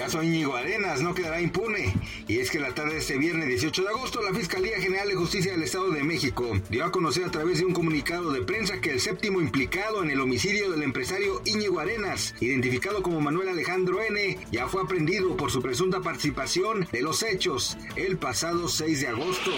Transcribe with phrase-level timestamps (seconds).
[0.00, 1.94] Caso Íñigo Arenas no quedará impune,
[2.26, 5.14] y es que la tarde de este viernes 18 de agosto la Fiscalía General de
[5.14, 8.80] Justicia del Estado de México dio a conocer a través de un comunicado de prensa
[8.80, 14.00] que el séptimo implicado en el homicidio del empresario Íñigo Arenas, identificado como Manuel Alejandro
[14.00, 19.08] N., ya fue aprendido por su presunta participación de los hechos el pasado 6 de
[19.08, 19.50] agosto.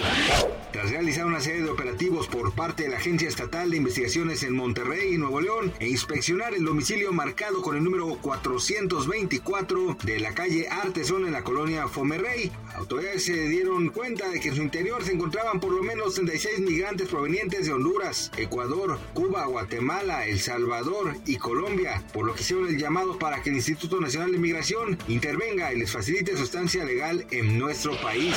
[0.73, 4.55] Tras realizar una serie de operativos por parte de la Agencia Estatal de Investigaciones en
[4.55, 10.67] Monterrey, Nuevo León, e inspeccionar el domicilio marcado con el número 424 de la calle
[10.69, 12.51] Artesón en la colonia Fomerrey.
[12.75, 16.59] Autoridades se dieron cuenta de que en su interior se encontraban por lo menos 36
[16.59, 22.67] migrantes provenientes de Honduras, Ecuador, Cuba, Guatemala, El Salvador y Colombia, por lo que hicieron
[22.67, 26.83] el llamado para que el Instituto Nacional de Migración intervenga y les facilite su estancia
[26.83, 28.35] legal en nuestro país.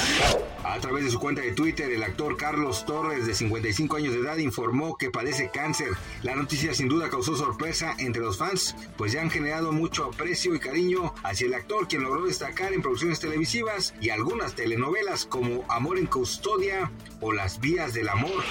[0.65, 4.21] A través de su cuenta de Twitter, el actor Carlos Torres, de 55 años de
[4.21, 5.91] edad, informó que padece cáncer.
[6.23, 10.55] La noticia sin duda causó sorpresa entre los fans, pues ya han generado mucho aprecio
[10.55, 15.65] y cariño hacia el actor, quien logró destacar en producciones televisivas y algunas telenovelas como
[15.69, 18.45] Amor en Custodia o Las Vías del Amor.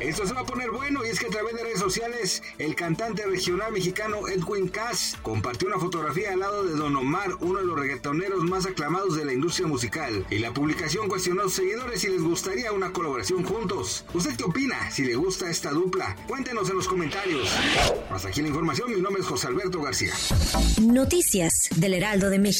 [0.00, 2.74] Esto se va a poner bueno y es que a través de redes sociales el
[2.74, 7.64] cantante regional mexicano Edwin Cass compartió una fotografía al lado de Don Omar, uno de
[7.64, 10.24] los reggaetoneros más aclamados de la industria musical.
[10.30, 14.04] Y la publicación cuestionó a sus seguidores si les gustaría una colaboración juntos.
[14.14, 14.90] ¿Usted qué opina?
[14.90, 17.48] Si le gusta esta dupla, cuéntenos en los comentarios.
[18.10, 20.12] Hasta aquí la información, mi nombre es José Alberto García.
[20.80, 22.59] Noticias del Heraldo de México.